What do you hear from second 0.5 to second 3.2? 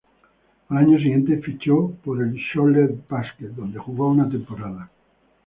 Al año siguiente fichó por el Cholet